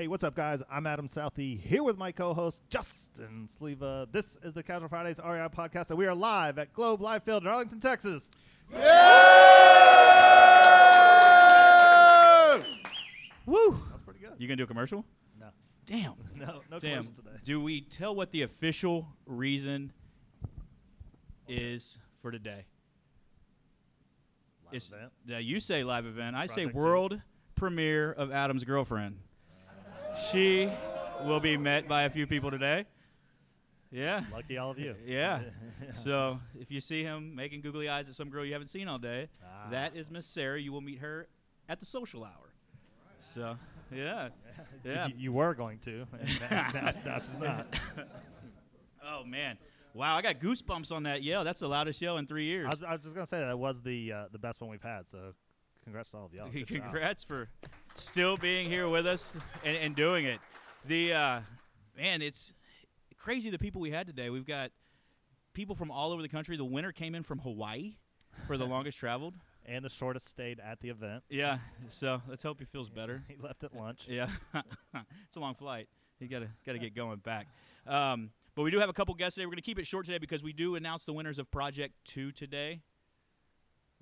Hey, 0.00 0.08
what's 0.08 0.24
up, 0.24 0.34
guys? 0.34 0.62
I'm 0.70 0.86
Adam 0.86 1.06
Southey 1.08 1.56
here 1.56 1.82
with 1.82 1.98
my 1.98 2.10
co-host 2.10 2.62
Justin 2.70 3.46
Sleva. 3.46 4.10
This 4.10 4.38
is 4.42 4.54
the 4.54 4.62
Casual 4.62 4.88
Fridays 4.88 5.18
REI 5.22 5.46
podcast, 5.54 5.90
and 5.90 5.98
we 5.98 6.06
are 6.06 6.14
live 6.14 6.58
at 6.58 6.72
Globe 6.72 7.02
Life 7.02 7.24
Field 7.24 7.42
in 7.42 7.48
Arlington, 7.50 7.80
Texas. 7.80 8.30
Woo! 8.72 8.78
That's 13.90 14.02
pretty 14.06 14.20
good. 14.20 14.32
You 14.38 14.48
gonna 14.48 14.56
do 14.56 14.62
a 14.64 14.66
commercial? 14.66 15.04
No, 15.38 15.48
Damn. 15.84 16.14
no, 16.34 16.62
no 16.70 16.78
Damn. 16.78 17.02
commercial 17.02 17.12
today. 17.22 17.36
Do 17.44 17.60
we 17.60 17.82
tell 17.82 18.14
what 18.14 18.30
the 18.30 18.40
official 18.40 19.06
reason 19.26 19.92
is 21.46 21.98
for 22.22 22.30
today? 22.30 22.64
Live 24.64 24.72
It's- 24.76 24.90
event. 24.90 25.12
Now 25.26 25.36
you 25.36 25.60
say 25.60 25.84
live 25.84 26.06
event. 26.06 26.36
I 26.36 26.46
say 26.46 26.62
Project 26.62 26.72
two. 26.72 26.78
world 26.78 27.20
premiere 27.54 28.10
of 28.12 28.32
Adam's 28.32 28.64
girlfriend. 28.64 29.18
She 30.30 30.70
will 31.24 31.40
be 31.40 31.56
met 31.56 31.88
by 31.88 32.04
a 32.04 32.10
few 32.10 32.26
people 32.26 32.50
today. 32.50 32.84
Yeah. 33.90 34.22
Lucky 34.32 34.58
all 34.58 34.70
of 34.70 34.78
you. 34.78 34.94
Yeah. 35.06 35.40
So 35.94 36.38
if 36.58 36.70
you 36.70 36.80
see 36.80 37.02
him 37.02 37.34
making 37.34 37.60
googly 37.62 37.88
eyes 37.88 38.08
at 38.08 38.14
some 38.14 38.28
girl 38.30 38.44
you 38.44 38.52
haven't 38.52 38.68
seen 38.68 38.86
all 38.88 38.98
day, 38.98 39.28
Ah. 39.44 39.70
that 39.70 39.96
is 39.96 40.10
Miss 40.10 40.26
Sarah. 40.26 40.60
You 40.60 40.72
will 40.72 40.80
meet 40.80 40.98
her 41.00 41.26
at 41.68 41.80
the 41.80 41.86
social 41.86 42.22
hour. 42.24 42.52
So 43.18 43.56
yeah. 43.92 44.26
You- 44.26 44.30
Yeah. 44.92 45.06
You, 45.08 45.14
you 45.16 45.32
were 45.32 45.54
going 45.54 45.78
to, 45.80 46.06
and 46.18 46.40
now, 46.50 46.68
now, 46.72 46.90
now 47.04 47.18
she's 47.18 47.36
not. 47.38 47.66
Oh 49.04 49.24
man! 49.24 49.58
Wow, 49.94 50.16
I 50.16 50.22
got 50.22 50.38
goosebumps 50.38 50.90
on 50.92 51.02
that 51.02 51.22
yell. 51.22 51.44
That's 51.44 51.58
the 51.58 51.68
loudest 51.68 52.00
yell 52.00 52.16
in 52.18 52.26
three 52.26 52.44
years. 52.44 52.66
I 52.66 52.70
was, 52.70 52.82
I 52.82 52.92
was 52.92 53.02
just 53.02 53.14
gonna 53.14 53.26
say 53.26 53.40
that 53.40 53.58
was 53.58 53.82
the 53.82 54.12
uh, 54.12 54.24
the 54.32 54.38
best 54.38 54.60
one 54.60 54.70
we've 54.70 54.82
had. 54.82 55.06
So, 55.06 55.34
congrats 55.84 56.10
to 56.12 56.18
all 56.18 56.26
of 56.26 56.32
y'all. 56.34 56.48
Good 56.48 56.66
job. 56.66 56.82
Congrats 56.82 57.24
for 57.24 57.48
still 57.96 58.36
being 58.36 58.68
here 58.68 58.88
with 58.88 59.06
us 59.06 59.36
and, 59.64 59.76
and 59.76 59.96
doing 59.96 60.24
it. 60.24 60.40
The 60.86 61.12
uh, 61.12 61.40
man, 61.96 62.22
it's 62.22 62.52
crazy 63.18 63.50
the 63.50 63.58
people 63.58 63.80
we 63.80 63.90
had 63.90 64.06
today. 64.06 64.30
We've 64.30 64.46
got 64.46 64.70
people 65.52 65.74
from 65.74 65.90
all 65.90 66.12
over 66.12 66.22
the 66.22 66.28
country. 66.28 66.56
The 66.56 66.64
winner 66.64 66.92
came 66.92 67.14
in 67.14 67.22
from 67.22 67.38
Hawaii 67.40 67.96
for 68.46 68.56
the 68.56 68.66
longest 68.66 68.98
traveled. 68.98 69.34
And 69.66 69.84
the 69.84 69.90
shortest 69.90 70.26
stayed 70.26 70.58
at 70.58 70.80
the 70.80 70.88
event. 70.88 71.22
Yeah, 71.28 71.58
so 71.90 72.22
let's 72.28 72.42
hope 72.42 72.60
he 72.60 72.64
feels 72.64 72.88
better. 72.88 73.22
He 73.28 73.36
left 73.36 73.62
at 73.62 73.76
lunch. 73.76 74.06
Yeah, 74.08 74.28
it's 74.54 75.36
a 75.36 75.40
long 75.40 75.54
flight. 75.54 75.86
You 76.18 76.28
gotta 76.28 76.48
gotta 76.66 76.78
get 76.78 76.94
going 76.94 77.18
back. 77.18 77.46
Um, 77.86 78.30
but 78.54 78.62
we 78.62 78.70
do 78.70 78.80
have 78.80 78.88
a 78.88 78.92
couple 78.94 79.14
guests 79.14 79.34
today. 79.34 79.46
We're 79.46 79.52
gonna 79.52 79.62
keep 79.62 79.78
it 79.78 79.86
short 79.86 80.06
today 80.06 80.18
because 80.18 80.42
we 80.42 80.52
do 80.52 80.76
announce 80.76 81.04
the 81.04 81.12
winners 81.12 81.38
of 81.38 81.50
Project 81.50 81.94
Two 82.04 82.32
today. 82.32 82.80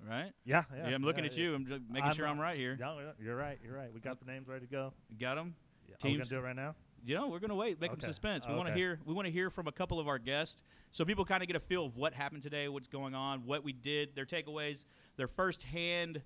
Right? 0.07 0.31
Yeah, 0.45 0.63
yeah. 0.73 0.89
Yeah, 0.89 0.95
I'm 0.95 1.03
looking 1.03 1.23
yeah, 1.25 1.29
at 1.29 1.37
you. 1.37 1.55
I'm 1.55 1.65
just 1.65 1.81
making 1.89 2.13
sure 2.13 2.25
uh, 2.25 2.31
I'm 2.31 2.39
right 2.39 2.57
here. 2.57 2.77
Yeah, 2.79 3.11
you're 3.21 3.35
right. 3.35 3.59
You're 3.63 3.75
right. 3.75 3.93
We 3.93 3.99
got 3.99 4.19
the 4.19 4.25
names 4.25 4.47
ready 4.47 4.65
to 4.65 4.71
go. 4.71 4.93
You 5.09 5.17
got 5.17 5.35
them? 5.35 5.55
Yeah. 5.87 5.95
Are 5.95 5.97
we 6.03 6.11
gonna 6.11 6.17
Teams- 6.19 6.29
do 6.29 6.37
it 6.37 6.41
right 6.41 6.55
now? 6.55 6.75
You 7.05 7.15
know, 7.15 7.27
we're 7.27 7.39
gonna 7.39 7.55
wait, 7.55 7.79
make 7.79 7.91
them 7.91 8.01
suspense. 8.01 8.45
We 8.47 8.53
want 8.53 8.67
to 8.67 8.71
Okay. 8.73 8.79
hear. 8.79 8.99
We 9.05 9.13
want 9.13 9.25
to 9.25 9.31
hear 9.31 9.49
from 9.49 9.67
a 9.67 9.71
couple 9.71 9.99
of 9.99 10.07
our 10.07 10.19
guests, 10.19 10.61
so 10.91 11.05
people 11.05 11.23
kind 11.23 11.41
of 11.41 11.47
get 11.47 11.55
a 11.55 11.59
feel 11.61 11.85
of 11.85 11.95
what 11.95 12.13
happened 12.13 12.41
today, 12.41 12.67
what's 12.67 12.87
going 12.89 13.15
on, 13.15 13.45
what 13.45 13.63
we 13.63 13.71
did, 13.71 14.15
their 14.15 14.25
takeaways, 14.25 14.83
their 15.15 15.27
first-hand 15.27 16.21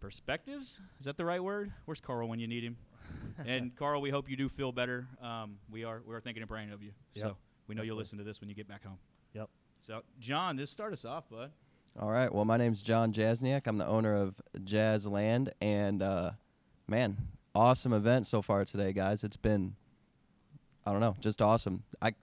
perspectives. 0.00 0.80
Is 0.98 1.04
that 1.04 1.16
the 1.16 1.24
right 1.24 1.42
word? 1.42 1.72
Where's 1.84 2.00
Carl 2.00 2.28
when 2.28 2.40
you 2.40 2.48
need 2.48 2.64
him? 2.64 2.76
and 3.46 3.74
Carl, 3.76 4.00
we 4.00 4.10
hope 4.10 4.28
you 4.28 4.36
do 4.36 4.48
feel 4.48 4.72
better. 4.72 5.06
Um, 5.22 5.58
we 5.70 5.84
are 5.84 6.02
we 6.04 6.14
are 6.14 6.20
thinking 6.20 6.42
and 6.42 6.50
praying 6.50 6.72
of 6.72 6.82
you. 6.82 6.92
Yep. 7.14 7.24
So 7.24 7.36
we 7.66 7.74
know 7.74 7.82
you'll 7.82 7.96
listen 7.96 8.18
to 8.18 8.24
this 8.24 8.40
when 8.40 8.48
you 8.48 8.54
get 8.54 8.68
back 8.68 8.84
home. 8.84 8.98
Yep. 9.34 9.48
So 9.80 10.02
John, 10.18 10.56
this 10.56 10.70
start 10.70 10.92
us 10.92 11.04
off, 11.04 11.28
bud. 11.28 11.52
All 11.98 12.10
right. 12.10 12.32
Well, 12.32 12.44
my 12.44 12.56
name's 12.56 12.82
John 12.82 13.12
Jasniak. 13.12 13.66
I'm 13.66 13.76
the 13.76 13.86
owner 13.86 14.14
of 14.14 14.34
Jazz 14.64 15.06
Land, 15.06 15.52
and 15.60 16.02
uh, 16.02 16.30
man, 16.86 17.16
awesome 17.54 17.92
event 17.92 18.26
so 18.26 18.42
far 18.42 18.64
today, 18.64 18.92
guys. 18.92 19.24
It's 19.24 19.36
been, 19.36 19.74
I 20.86 20.92
don't 20.92 21.00
know, 21.00 21.16
just 21.20 21.42
awesome. 21.42 21.82
I, 22.00 22.14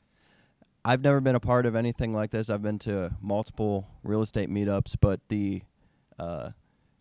I've 0.86 1.02
never 1.02 1.20
been 1.20 1.36
a 1.36 1.40
part 1.42 1.66
of 1.66 1.76
anything 1.76 2.14
like 2.14 2.32
this. 2.32 2.50
I've 2.50 2.64
been 2.64 2.80
to 2.80 3.12
multiple 3.22 3.88
real 4.04 4.22
estate 4.22 4.50
meetups, 4.50 4.96
but 5.02 5.20
the 5.28 5.62
uh, 6.18 6.52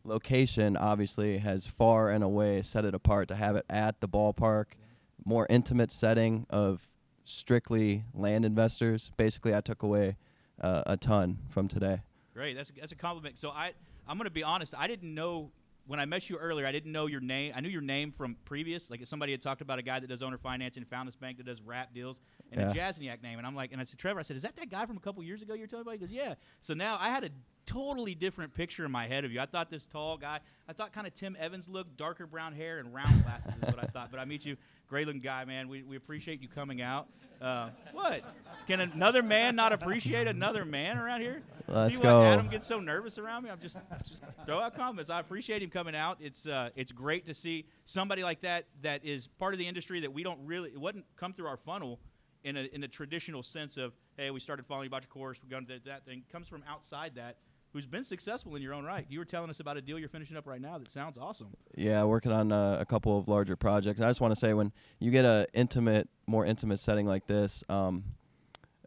location 0.05 0.77
obviously 0.77 1.39
has 1.39 1.67
far 1.67 2.11
and 2.11 2.25
away 2.25 2.63
set 2.63 2.85
it 2.85 2.95
apart 2.95 3.29
to 3.29 3.37
have 3.37 3.55
it 3.55 3.65
at 3.71 4.01
the 4.01 4.09
ballpark, 4.09 4.67
more 5.25 5.47
intimate 5.49 5.93
setting 5.93 6.47
of 6.51 6.91
strictly 7.25 8.05
land 8.13 8.45
investors. 8.45 9.13
Basically, 9.17 9.55
I 9.55 9.61
took 9.61 9.85
away 9.85 10.17
uh, 10.61 10.83
a 10.85 10.97
ton 10.97 11.39
from 11.49 11.69
today. 11.69 12.01
Great. 12.37 12.55
That's 12.55 12.71
that's 12.79 12.93
a 12.93 12.97
compliment. 12.97 13.39
So 13.39 13.49
I 13.51 13.73
I'm 14.07 14.19
gonna 14.19 14.31
be 14.31 14.43
honest. 14.43 14.75
I 14.77 14.87
didn't 14.87 15.15
know 15.15 15.51
when 15.87 15.99
I 15.99 16.05
met 16.05 16.29
you 16.29 16.37
earlier. 16.37 16.67
I 16.67 16.73
didn't 16.73 16.93
know 16.93 17.07
your 17.07 17.21
name. 17.21 17.53
I 17.57 17.61
knew 17.61 17.69
your 17.71 17.81
name 17.81 18.13
from 18.13 18.37
previous. 18.45 18.91
Like 18.91 19.01
somebody 19.07 19.33
had 19.33 19.41
talked 19.41 19.63
about 19.63 19.79
a 19.79 19.83
guy 19.83 20.01
that 20.01 20.07
does 20.09 20.23
owner 20.23 20.37
financing, 20.37 20.85
found 20.85 21.09
this 21.09 21.17
bank 21.17 21.39
that 21.39 21.47
does 21.47 21.63
wrap 21.63 21.95
deals, 21.95 22.21
and 22.53 22.61
a 22.61 22.75
Yeah. 22.75 22.91
Jasniak 22.91 23.23
name. 23.23 23.39
And 23.39 23.47
I'm 23.47 23.55
like, 23.55 23.73
and 23.73 23.81
I 23.81 23.85
said, 23.85 23.99
Trevor, 23.99 24.19
I 24.19 24.23
said, 24.23 24.37
is 24.37 24.43
that 24.43 24.57
that 24.57 24.69
guy 24.69 24.85
from 24.85 24.97
a 24.99 25.01
couple 25.01 25.23
years 25.23 25.41
ago 25.43 25.55
you're 25.55 25.67
telling 25.67 25.87
me 25.87 25.93
about? 25.93 26.01
He 26.01 26.07
goes, 26.07 26.13
yeah. 26.13 26.35
So 26.61 26.75
now 26.75 26.99
I 27.01 27.09
had 27.09 27.25
a 27.25 27.31
totally 27.67 28.15
different 28.15 28.55
picture 28.55 28.85
in 28.85 28.91
my 28.91 29.07
head 29.07 29.25
of 29.25 29.33
you. 29.33 29.41
I 29.41 29.47
thought 29.47 29.71
this 29.71 29.85
tall 29.87 30.17
guy. 30.17 30.41
I 30.69 30.73
thought 30.73 30.93
kind 30.93 31.07
of 31.07 31.15
Tim 31.15 31.37
Evans 31.39 31.69
look, 31.69 31.97
darker 31.97 32.27
brown 32.27 32.55
hair 32.55 32.79
and 32.79 32.95
round 32.95 33.25
glasses 33.25 33.53
is 33.55 33.75
what 33.75 33.83
I 33.83 33.87
thought. 33.87 34.11
But 34.11 34.21
I 34.21 34.25
meet 34.25 34.45
you, 34.45 34.57
great 34.89 35.07
looking 35.07 35.21
guy, 35.21 35.45
man. 35.45 35.69
We, 35.69 35.83
we 35.83 35.97
appreciate 35.97 36.41
you 36.41 36.49
coming 36.49 36.81
out. 36.81 37.09
Uh, 37.41 37.69
what? 37.93 38.23
Can 38.67 38.81
another 38.81 39.23
man 39.23 39.57
not 39.57 39.73
appreciate 39.73 40.27
another 40.27 40.65
man 40.65 40.97
around 40.97 41.21
here? 41.21 41.43
Let's 41.69 41.95
See 41.95 42.01
go. 42.01 42.23
Adam 42.23 42.49
gets 42.49 42.67
so 42.67 42.81
nervous 42.81 43.19
around 43.19 43.45
me? 43.45 43.51
I'm 43.51 43.61
just 43.61 43.79
just 44.05 44.23
throw 44.47 44.61
out 44.61 44.77
comments. 44.77 45.11
I 45.11 45.21
appreciate 45.21 45.63
him 45.63 45.71
coming 45.71 45.95
out. 45.95 46.19
It's 46.21 46.47
uh, 46.47 46.71
it's 46.77 46.93
great 46.93 47.27
to 47.27 47.35
see 47.35 47.67
somebody 47.85 48.23
like 48.23 48.41
that 48.43 48.67
that 48.83 49.05
is 49.05 49.27
part 49.27 49.53
of 49.53 49.59
the 49.59 49.67
industry 49.67 50.01
that 50.01 50.13
we 50.13 50.23
don't 50.23 50.41
really 50.47 50.71
it 50.71 50.81
wouldn't 50.81 51.05
come 51.17 51.33
through 51.33 51.49
our 51.49 51.57
funnel 51.57 51.99
in 52.45 52.57
a 52.57 52.63
in 52.73 52.85
a 52.85 52.89
traditional 52.89 53.43
sense 53.43 53.77
of 53.77 53.93
hey 54.17 54.31
we 54.31 54.39
started 54.41 54.65
following 54.65 54.85
you 54.85 54.89
about 54.89 55.03
your 55.03 55.09
course 55.09 55.41
we're 55.43 55.51
going 55.51 55.67
to 55.67 55.81
that 55.85 56.05
thing 56.05 56.23
comes 56.31 56.47
from 56.47 56.63
outside 56.69 57.13
that 57.17 57.37
who's 57.77 57.87
been 57.87 58.05
successful 58.05 58.57
in 58.57 58.63
your 58.63 58.73
own 58.73 58.87
right. 58.87 59.05
You 59.11 59.19
were 59.19 59.27
telling 59.27 59.51
us 59.51 59.61
about 59.61 59.77
a 59.77 59.83
deal 59.83 59.99
you're 59.99 60.09
finishing 60.09 60.37
up 60.37 60.47
right 60.47 60.61
now 60.61 60.79
that 60.79 60.91
sounds 60.91 61.19
awesome. 61.19 61.49
Yeah, 61.77 62.05
working 62.05 62.33
on 62.33 62.51
uh, 62.51 62.79
a 62.81 62.87
couple 62.87 63.19
of 63.19 63.29
larger 63.29 63.55
projects. 63.55 64.01
I 64.01 64.09
just 64.09 64.23
want 64.23 64.33
to 64.33 64.41
say 64.41 64.55
when 64.55 64.73
you 64.99 65.11
get 65.11 65.27
a 65.27 65.47
intimate, 65.53 66.09
more 66.27 66.47
intimate 66.47 66.81
setting 66.81 67.07
like 67.07 67.27
this, 67.27 67.63
um, 67.69 68.05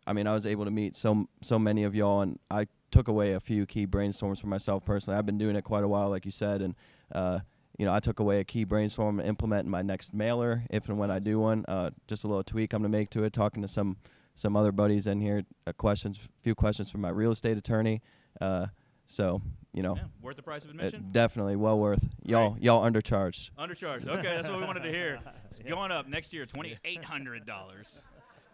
I 0.07 0.13
mean, 0.13 0.25
I 0.25 0.33
was 0.33 0.47
able 0.47 0.65
to 0.65 0.71
meet 0.71 0.95
so 0.95 1.27
so 1.43 1.59
many 1.59 1.83
of 1.83 1.93
y'all, 1.93 2.21
and 2.21 2.39
I 2.49 2.65
took 2.89 3.07
away 3.07 3.33
a 3.33 3.39
few 3.39 3.67
key 3.67 3.85
brainstorms 3.85 4.41
for 4.41 4.47
myself 4.47 4.83
personally. 4.83 5.19
I've 5.19 5.25
been 5.25 5.37
doing 5.37 5.55
it 5.55 5.63
quite 5.63 5.83
a 5.83 5.87
while, 5.87 6.09
like 6.09 6.25
you 6.25 6.31
said, 6.31 6.63
and 6.63 6.73
uh, 7.13 7.39
you 7.77 7.85
know, 7.85 7.93
I 7.93 7.99
took 7.99 8.19
away 8.19 8.39
a 8.39 8.43
key 8.43 8.63
brainstorm 8.63 9.19
to 9.19 9.25
implement 9.25 9.65
in 9.65 9.71
my 9.71 9.83
next 9.83 10.15
mailer 10.15 10.63
if 10.71 10.89
and 10.89 10.97
when 10.97 11.11
I 11.11 11.19
do 11.19 11.39
one. 11.39 11.63
Uh, 11.67 11.91
just 12.07 12.23
a 12.23 12.27
little 12.27 12.43
tweak 12.43 12.73
I'm 12.73 12.81
gonna 12.81 12.89
make 12.89 13.11
to 13.11 13.23
it. 13.23 13.33
Talking 13.33 13.61
to 13.61 13.67
some 13.67 13.97
some 14.33 14.55
other 14.57 14.71
buddies 14.71 15.05
in 15.05 15.21
here, 15.21 15.43
uh, 15.67 15.73
questions, 15.73 16.17
few 16.41 16.55
questions 16.55 16.89
from 16.89 17.01
my 17.01 17.09
real 17.09 17.31
estate 17.31 17.57
attorney. 17.57 18.01
Uh, 18.41 18.67
so 19.09 19.41
you 19.73 19.83
know, 19.83 19.95
Yeah, 19.95 20.03
worth 20.21 20.37
the 20.37 20.41
price 20.41 20.63
of 20.63 20.71
admission. 20.71 21.09
definitely 21.11 21.57
well 21.57 21.77
worth. 21.77 21.99
Y'all 22.23 22.55
y'all 22.59 22.89
undercharged. 22.89 23.49
Undercharged. 23.59 24.07
Okay, 24.07 24.21
that's 24.23 24.47
what 24.47 24.59
we 24.59 24.65
wanted 24.65 24.83
to 24.83 24.91
hear. 24.91 25.19
It's 25.49 25.59
going 25.59 25.91
up 25.91 26.07
next 26.07 26.31
year, 26.33 26.45
twenty 26.45 26.77
eight 26.85 27.03
hundred 27.03 27.45
dollars. 27.45 28.01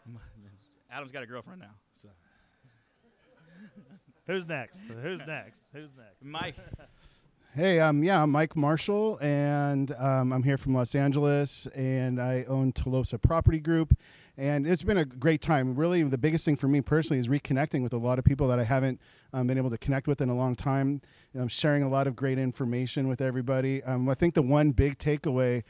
Adam's 0.91 1.12
got 1.12 1.24
a 1.24 1.27
girlfriend 1.27 1.59
now, 1.62 1.75
so 1.91 2.07
Who's 4.27 4.47
next? 4.47 4.88
Who's 4.88 5.19
next? 5.27 5.62
Who's 5.74 5.89
next? 5.97 6.24
Mike. 6.24 6.56
Hey, 7.53 7.79
um, 7.79 8.03
yeah, 8.03 8.21
I'm 8.24 8.31
Mike 8.31 8.56
Marshall, 8.56 9.18
and 9.21 9.91
um, 9.97 10.33
I'm 10.33 10.41
here 10.44 10.57
from 10.57 10.74
Los 10.74 10.95
Angeles, 10.95 11.68
and 11.75 12.19
I 12.21 12.44
own 12.50 12.74
Tolosa 12.74 13.21
Property 13.21 13.59
Group, 13.59 13.95
and 14.37 14.67
it's 14.67 14.83
been 14.83 14.97
a 14.97 15.05
great 15.05 15.41
time. 15.41 15.75
Really, 15.75 16.03
the 16.03 16.17
biggest 16.17 16.43
thing 16.45 16.57
for 16.57 16.67
me 16.67 16.81
personally 16.81 17.19
is 17.19 17.27
reconnecting 17.27 17.81
with 17.81 17.93
a 17.93 17.97
lot 17.97 18.19
of 18.19 18.25
people 18.25 18.47
that 18.49 18.59
I 18.59 18.63
haven't 18.63 18.99
um, 19.33 19.47
been 19.47 19.57
able 19.57 19.69
to 19.69 19.77
connect 19.77 20.07
with 20.07 20.21
in 20.21 20.29
a 20.29 20.35
long 20.35 20.55
time. 20.55 21.01
I'm 21.33 21.47
sharing 21.47 21.83
a 21.83 21.89
lot 21.89 22.07
of 22.07 22.15
great 22.15 22.37
information 22.37 23.07
with 23.07 23.21
everybody. 23.21 23.83
Um, 23.83 24.09
I 24.09 24.13
think 24.13 24.33
the 24.33 24.41
one 24.41 24.71
big 24.71 24.97
takeaway 24.97 25.63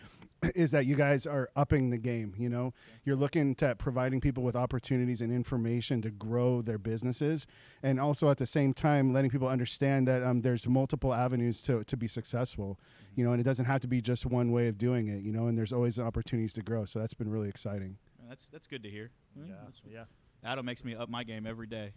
is 0.55 0.71
that 0.71 0.85
you 0.85 0.95
guys 0.95 1.27
are 1.27 1.49
upping 1.55 1.89
the 1.89 1.97
game. 1.97 2.33
You 2.37 2.49
know, 2.49 2.73
you're 3.03 3.15
looking 3.15 3.55
to 3.55 3.75
providing 3.75 4.19
people 4.19 4.43
with 4.43 4.55
opportunities 4.55 5.21
and 5.21 5.31
information 5.31 6.01
to 6.01 6.09
grow 6.09 6.61
their 6.61 6.77
businesses, 6.77 7.45
and 7.83 7.99
also 7.99 8.29
at 8.29 8.37
the 8.37 8.47
same 8.47 8.73
time 8.73 9.13
letting 9.13 9.29
people 9.29 9.47
understand 9.47 10.07
that 10.07 10.23
um, 10.23 10.41
there's 10.41 10.67
multiple 10.67 11.13
avenues 11.13 11.61
to 11.63 11.83
to 11.83 11.97
be 11.97 12.07
successful. 12.07 12.79
You 13.15 13.25
know, 13.25 13.31
and 13.31 13.39
it 13.39 13.43
doesn't 13.45 13.65
have 13.65 13.81
to 13.81 13.87
be 13.87 14.01
just 14.01 14.25
one 14.25 14.51
way 14.51 14.67
of 14.67 14.77
doing 14.77 15.07
it. 15.07 15.21
You 15.21 15.31
know, 15.31 15.47
and 15.47 15.57
there's 15.57 15.71
always 15.71 15.99
opportunities 15.99 16.53
to 16.53 16.61
grow. 16.61 16.85
So 16.85 16.99
that's 16.99 17.13
been 17.13 17.29
really 17.29 17.49
exciting. 17.49 17.97
That's 18.29 18.47
that's 18.49 18.67
good 18.67 18.83
to 18.83 18.89
hear. 18.89 19.11
Yeah, 19.35 19.45
That's- 19.55 19.81
yeah. 19.89 20.03
Adam 20.43 20.65
makes 20.65 20.83
me 20.83 20.95
up 20.95 21.09
my 21.09 21.23
game 21.23 21.45
every 21.47 21.67
day. 21.67 21.93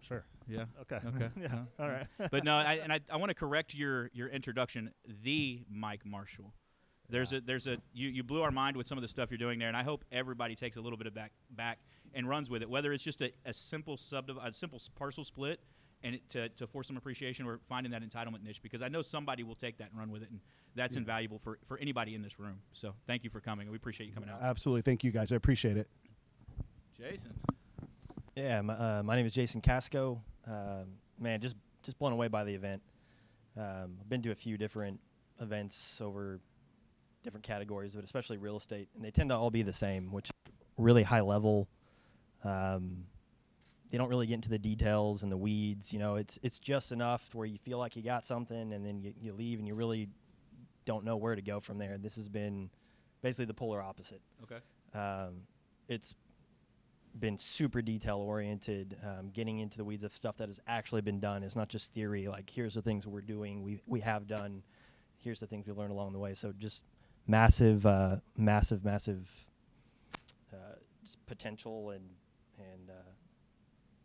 Sure. 0.00 0.24
Yeah. 0.48 0.64
Okay. 0.82 0.98
Okay. 1.06 1.28
yeah. 1.40 1.64
All 1.78 1.88
right. 1.88 2.06
but 2.30 2.44
no, 2.44 2.54
I, 2.54 2.74
and 2.82 2.92
I, 2.92 3.00
I 3.10 3.16
want 3.16 3.30
to 3.30 3.34
correct 3.34 3.74
your 3.74 4.10
your 4.12 4.28
introduction. 4.28 4.90
The 5.22 5.62
Mike 5.70 6.04
Marshall. 6.04 6.52
There's 7.08 7.32
Yeah. 7.32 7.38
a 7.38 7.40
there's 7.42 7.66
a 7.66 7.78
you, 7.92 8.08
you 8.08 8.22
blew 8.22 8.42
our 8.42 8.50
mind 8.50 8.76
with 8.76 8.86
some 8.86 8.98
of 8.98 9.02
the 9.02 9.08
stuff 9.08 9.30
you're 9.30 9.38
doing 9.38 9.58
there, 9.58 9.68
and 9.68 9.76
I 9.76 9.82
hope 9.82 10.04
everybody 10.12 10.54
takes 10.54 10.76
a 10.76 10.80
little 10.80 10.98
bit 10.98 11.06
of 11.06 11.14
back 11.14 11.32
back 11.50 11.78
and 12.12 12.28
runs 12.28 12.50
with 12.50 12.62
it. 12.62 12.68
Whether 12.70 12.92
it's 12.92 13.02
just 13.02 13.20
a, 13.22 13.32
a 13.44 13.52
simple 13.54 13.96
subdiv 13.96 14.36
a 14.46 14.52
simple 14.52 14.80
parcel 14.94 15.24
split, 15.24 15.60
and 16.04 16.14
it, 16.16 16.28
to 16.30 16.48
to 16.50 16.66
force 16.68 16.86
some 16.86 16.96
appreciation, 16.96 17.46
or 17.46 17.58
finding 17.68 17.90
that 17.92 18.02
entitlement 18.08 18.44
niche, 18.44 18.62
because 18.62 18.82
I 18.82 18.88
know 18.88 19.02
somebody 19.02 19.42
will 19.42 19.56
take 19.56 19.78
that 19.78 19.90
and 19.90 19.98
run 19.98 20.10
with 20.12 20.22
it, 20.22 20.30
and 20.30 20.38
that's 20.76 20.94
Yeah. 20.94 21.00
invaluable 21.00 21.38
for 21.40 21.58
for 21.64 21.78
anybody 21.78 22.14
in 22.14 22.22
this 22.22 22.38
room. 22.38 22.60
So 22.72 22.94
thank 23.06 23.24
you 23.24 23.30
for 23.30 23.40
coming. 23.40 23.68
We 23.70 23.76
appreciate 23.76 24.06
you 24.06 24.12
coming 24.12 24.30
out, 24.30 24.40
Absolutely. 24.42 24.82
Thank 24.82 25.02
you 25.02 25.10
guys. 25.10 25.32
I 25.32 25.36
appreciate 25.36 25.76
it. 25.76 25.88
Jason. 26.96 27.32
Yeah, 28.36 28.60
my, 28.62 28.74
uh, 28.74 29.02
my 29.02 29.16
name 29.16 29.26
is 29.26 29.32
Jason 29.32 29.60
Casco. 29.60 30.20
Um, 30.46 30.98
man, 31.18 31.40
just 31.40 31.56
just 31.82 31.98
blown 31.98 32.12
away 32.12 32.28
by 32.28 32.44
the 32.44 32.54
event. 32.54 32.82
Um, 33.56 33.96
I've 34.00 34.08
been 34.08 34.22
to 34.22 34.30
a 34.30 34.34
few 34.34 34.56
different 34.58 35.00
events 35.40 36.00
over 36.00 36.40
different 37.22 37.44
categories, 37.44 37.94
but 37.94 38.04
especially 38.04 38.36
real 38.36 38.56
estate, 38.56 38.88
and 38.94 39.04
they 39.04 39.10
tend 39.10 39.30
to 39.30 39.36
all 39.36 39.50
be 39.50 39.62
the 39.62 39.72
same, 39.72 40.12
which 40.12 40.30
really 40.76 41.02
high 41.04 41.20
level. 41.20 41.68
Um, 42.42 43.06
they 43.94 43.98
don't 43.98 44.08
really 44.08 44.26
get 44.26 44.34
into 44.34 44.48
the 44.48 44.58
details 44.58 45.22
and 45.22 45.30
the 45.30 45.36
weeds. 45.36 45.92
You 45.92 46.00
know, 46.00 46.16
it's 46.16 46.36
it's 46.42 46.58
just 46.58 46.90
enough 46.90 47.32
where 47.32 47.46
you 47.46 47.58
feel 47.58 47.78
like 47.78 47.94
you 47.94 48.02
got 48.02 48.26
something, 48.26 48.72
and 48.72 48.84
then 48.84 49.00
you, 49.00 49.14
you 49.22 49.32
leave, 49.32 49.60
and 49.60 49.68
you 49.68 49.76
really 49.76 50.08
don't 50.84 51.04
know 51.04 51.16
where 51.16 51.36
to 51.36 51.40
go 51.40 51.60
from 51.60 51.78
there. 51.78 51.96
This 51.96 52.16
has 52.16 52.28
been 52.28 52.70
basically 53.22 53.44
the 53.44 53.54
polar 53.54 53.80
opposite. 53.80 54.20
Okay. 54.42 54.56
Um, 54.98 55.42
it's 55.86 56.12
been 57.20 57.38
super 57.38 57.82
detail 57.82 58.16
oriented, 58.16 58.96
um, 59.04 59.30
getting 59.32 59.60
into 59.60 59.76
the 59.76 59.84
weeds 59.84 60.02
of 60.02 60.12
stuff 60.12 60.38
that 60.38 60.48
has 60.48 60.58
actually 60.66 61.02
been 61.02 61.20
done. 61.20 61.44
It's 61.44 61.54
not 61.54 61.68
just 61.68 61.92
theory. 61.92 62.26
Like 62.26 62.50
here's 62.50 62.74
the 62.74 62.82
things 62.82 63.06
we're 63.06 63.20
doing. 63.20 63.62
We 63.62 63.78
we 63.86 64.00
have 64.00 64.26
done. 64.26 64.64
Here's 65.20 65.38
the 65.38 65.46
things 65.46 65.68
we 65.68 65.72
learned 65.72 65.92
along 65.92 66.14
the 66.14 66.18
way. 66.18 66.34
So 66.34 66.52
just 66.58 66.82
massive, 67.28 67.86
uh, 67.86 68.16
massive, 68.36 68.84
massive 68.84 69.30
uh, 70.52 70.78
potential 71.28 71.90
and 71.90 72.02
and 72.58 72.90
uh, 72.90 73.10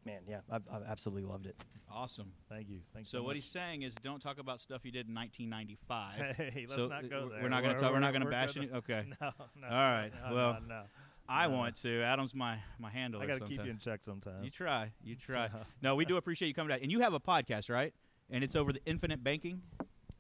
man, 0.06 0.22
yeah, 0.28 0.40
I've, 0.52 0.64
I've 0.72 0.84
absolutely 0.88 1.24
loved 1.30 1.46
it. 1.46 1.56
Awesome. 1.92 2.32
Thank 2.50 2.70
you. 2.70 2.80
Thank 2.94 3.06
you. 3.06 3.10
So 3.10 3.24
what 3.24 3.36
he's 3.36 3.46
saying 3.46 3.82
is, 3.82 3.96
don't 3.96 4.22
talk 4.22 4.40
about 4.40 4.62
stuff 4.62 4.82
you 4.86 4.92
did 4.92 5.08
in 5.08 5.16
1995. 5.16 6.36
Hey, 6.54 6.66
let's 6.68 6.76
so 6.76 6.88
not 6.88 7.04
uh, 7.04 7.08
go 7.08 7.30
there. 7.30 7.42
We're 7.42 7.50
not 7.50 7.64
going 7.64 7.76
to 7.76 7.82
talk. 7.82 7.92
We're 7.92 8.00
not 8.00 8.12
going 8.12 8.24
to 8.24 8.30
bash 8.30 8.56
any. 8.58 8.70
Okay. 8.70 9.06
No, 9.22 9.32
no. 9.60 9.68
All 9.68 9.74
right, 9.76 10.12
No, 10.30 10.36
well, 10.36 10.54
no, 10.62 10.76
no. 10.76 10.82
I 11.28 11.48
want 11.48 11.76
to. 11.82 12.02
Adam's 12.02 12.34
my 12.34 12.58
my 12.80 12.90
handler. 12.90 13.22
I 13.24 13.28
got 13.28 13.40
to 13.40 13.46
keep 13.46 13.64
you 13.64 13.70
in 13.70 13.78
check 13.78 14.04
sometimes. 14.04 14.44
You 14.44 14.50
try. 14.50 14.92
You 15.04 15.16
try. 15.28 15.50
No, 15.82 15.96
we 15.96 16.06
do 16.06 16.18
appreciate 16.18 16.48
you 16.48 16.54
coming 16.54 16.72
out. 16.74 16.82
And 16.82 16.92
you 16.92 17.02
have 17.02 17.14
a 17.14 17.20
podcast, 17.20 17.70
right? 17.70 17.94
And 18.32 18.44
it's 18.44 18.56
over 18.56 18.74
the 18.74 18.84
Infinite 18.86 19.24
Banking. 19.24 19.62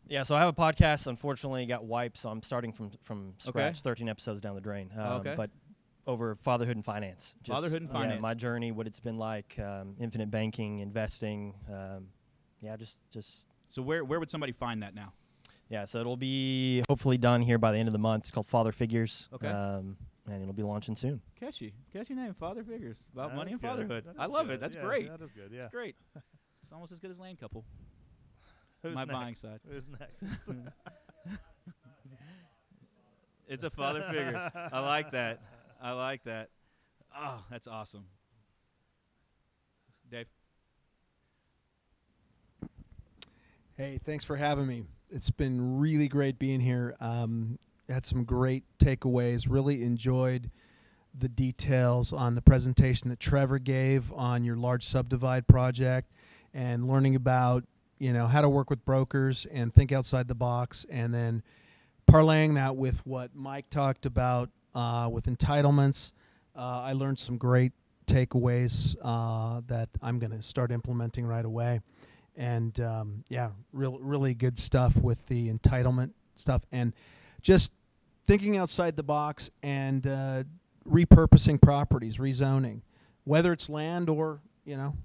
Yeah, 0.07 0.23
so 0.23 0.33
I 0.35 0.39
have 0.39 0.49
a 0.49 0.53
podcast. 0.53 1.07
Unfortunately, 1.07 1.65
got 1.67 1.85
wiped, 1.85 2.17
so 2.17 2.29
I'm 2.29 2.41
starting 2.43 2.73
from 2.73 2.91
from 3.03 3.33
scratch. 3.39 3.75
Okay. 3.75 3.81
13 3.81 4.09
episodes 4.09 4.41
down 4.41 4.55
the 4.55 4.61
drain. 4.61 4.91
Um, 4.97 5.05
Okay. 5.19 5.33
But 5.35 5.51
over 6.09 6.35
fatherhood 6.35 6.75
and 6.75 6.83
finance. 6.83 7.35
Just, 7.44 7.56
Fatherhood 7.56 7.81
and 7.83 7.89
yeah, 7.89 8.00
finance. 8.00 8.21
my 8.21 8.33
journey, 8.33 8.71
what 8.71 8.88
it's 8.88 9.00
been 9.00 9.17
like, 9.17 9.57
um, 9.59 9.95
infinite 10.00 10.31
banking, 10.31 10.79
investing. 10.79 11.53
Um, 11.71 12.07
yeah, 12.61 12.75
just 12.75 12.97
just 13.11 13.45
So 13.69 13.81
where 13.81 14.03
where 14.03 14.19
would 14.19 14.29
somebody 14.29 14.51
find 14.51 14.81
that 14.83 14.95
now? 14.95 15.13
yeah. 15.69 15.85
So 15.85 16.00
it'll 16.00 16.17
be 16.17 16.83
hopefully 16.89 17.17
done 17.17 17.41
here 17.41 17.57
by 17.59 17.71
the 17.71 17.77
end 17.77 17.88
of 17.88 17.94
the 17.94 18.00
month. 18.00 18.23
It's 18.23 18.31
called 18.31 18.47
Father 18.47 18.71
Figures. 18.71 19.29
Okay. 19.33 19.47
Um, 19.47 19.95
and 20.27 20.41
it'll 20.41 20.53
be 20.53 20.63
launching 20.63 20.95
soon. 20.95 21.21
Catchy, 21.39 21.73
catchy 21.94 22.13
name, 22.13 22.33
Father 22.33 22.63
Figures 22.63 23.03
about 23.13 23.29
That's 23.29 23.38
money 23.38 23.51
and 23.53 23.61
good. 23.61 23.67
fatherhood. 23.67 24.06
I 24.17 24.25
love 24.25 24.47
good. 24.47 24.56
it. 24.56 24.59
That's 24.61 24.75
Yeah, 24.75 24.81
great. 24.83 25.09
That 25.09 25.21
is 25.23 25.31
good. 25.31 25.50
Yeah. 25.51 25.57
It's 25.63 25.67
great. 25.67 25.95
It's 26.61 26.73
almost 26.73 26.91
as 26.91 27.00
good 27.00 27.09
as 27.09 27.19
Land 27.19 27.39
Couple. 27.39 27.63
Who's 28.83 28.94
my 28.94 29.06
next? 29.06 29.13
buying 29.13 29.33
side. 29.33 29.59
Who's 29.69 29.83
next? 30.00 30.21
It's 33.47 33.63
a 33.63 33.69
father 33.71 34.03
figure. 34.03 34.51
I 34.71 34.79
like 34.81 35.11
that. 35.11 35.41
I 35.81 35.91
like 35.91 36.23
that. 36.23 36.49
Oh, 37.17 37.37
that's 37.49 37.67
awesome. 37.67 38.05
Dave. 40.11 40.25
Hey, 43.77 43.99
thanks 44.03 44.25
for 44.25 44.35
having 44.35 44.67
me. 44.67 44.83
It's 45.09 45.29
been 45.29 45.79
really 45.79 46.07
great 46.07 46.37
being 46.37 46.59
here. 46.59 46.95
Um, 46.99 47.57
had 47.87 48.05
some 48.05 48.23
great 48.23 48.63
takeaways. 48.77 49.45
Really 49.49 49.83
enjoyed 49.83 50.51
the 51.17 51.29
details 51.29 52.13
on 52.13 52.35
the 52.35 52.41
presentation 52.41 53.09
that 53.09 53.19
Trevor 53.19 53.57
gave 53.57 54.11
on 54.13 54.43
your 54.43 54.55
large 54.55 54.85
subdivide 54.85 55.47
project, 55.47 56.11
and 56.53 56.87
learning 56.87 57.15
about 57.15 57.63
you 57.99 58.13
know 58.13 58.27
how 58.27 58.41
to 58.41 58.49
work 58.49 58.69
with 58.69 58.83
brokers 58.85 59.47
and 59.51 59.73
think 59.73 59.91
outside 59.91 60.27
the 60.27 60.35
box, 60.35 60.85
and 60.89 61.13
then 61.13 61.41
parlaying 62.11 62.55
that 62.55 62.75
with 62.75 63.05
what 63.05 63.31
Mike 63.33 63.69
talked 63.69 64.05
about 64.05 64.49
uh, 64.75 65.10
with 65.12 65.25
entitlements. 65.25 66.12
Uh, 66.56 66.81
I 66.83 66.94
learned 66.94 67.19
some 67.19 67.38
great 67.38 67.74
takeaways 68.07 68.95
uh, 69.04 69.62
that 69.68 69.89
I'm 70.01 70.19
going 70.19 70.31
to 70.31 70.42
start 70.42 70.71
implementing 70.71 71.25
right 71.25 71.45
away 71.45 71.81
and 72.39 72.80
um, 72.80 73.24
yeah, 73.27 73.50
real 73.74 74.00
really 74.00 74.33
good 74.33 74.57
stuff 74.57 74.95
with 74.95 75.24
the 75.27 75.51
entitlement 75.51 76.12
stuff, 76.38 76.62
and 76.71 76.94
just 77.42 77.71
thinking 78.27 78.57
outside 78.57 78.95
the 78.95 79.04
box 79.04 79.51
and 79.62 80.07
uh, 80.07 80.44
repurposing 80.89 81.62
properties, 81.62 82.18
rezoning, 82.18 82.81
whether 83.25 83.51
it's 83.51 83.69
land 83.69 84.10
or 84.10 84.39
you 84.66 84.77
know 84.77 84.95